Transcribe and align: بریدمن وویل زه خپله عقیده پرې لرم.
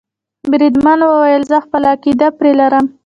بریدمن 0.51 0.99
وویل 1.03 1.43
زه 1.51 1.57
خپله 1.65 1.87
عقیده 1.95 2.27
پرې 2.37 2.51
لرم. 2.59 2.85